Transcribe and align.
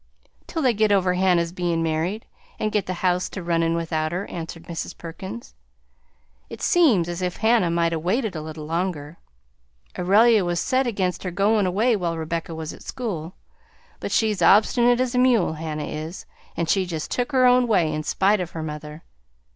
"Till 0.47 0.63
they 0.63 0.73
get 0.73 0.91
over 0.91 1.13
Hannah's 1.13 1.51
bein' 1.51 1.83
married, 1.83 2.25
and 2.57 2.71
get 2.71 2.87
the 2.87 2.95
house 3.05 3.29
to 3.29 3.43
runnin' 3.43 3.75
without 3.75 4.11
her," 4.11 4.25
answered 4.31 4.63
Mrs. 4.63 4.97
Perkins. 4.97 5.53
"It 6.49 6.59
seems 6.59 7.07
as 7.07 7.21
if 7.21 7.37
Hannah 7.37 7.69
might 7.69 7.93
'a' 7.93 7.99
waited 7.99 8.35
a 8.35 8.41
little 8.41 8.65
longer. 8.65 9.19
Aurelia 9.99 10.43
was 10.43 10.59
set 10.59 10.87
against 10.87 11.21
her 11.21 11.29
goin' 11.29 11.67
away 11.67 11.95
while 11.95 12.17
Rebecca 12.17 12.55
was 12.55 12.73
at 12.73 12.81
school, 12.81 13.35
but 13.99 14.11
she's 14.11 14.41
obstinate 14.41 14.99
as 14.99 15.13
a 15.13 15.19
mule, 15.19 15.53
Hannah 15.53 15.85
is, 15.85 16.25
and 16.57 16.67
she 16.67 16.87
just 16.87 17.11
took 17.11 17.31
her 17.31 17.45
own 17.45 17.67
way 17.67 17.93
in 17.93 18.01
spite 18.01 18.39
of 18.39 18.49
her 18.53 18.63
mother. 18.63 19.03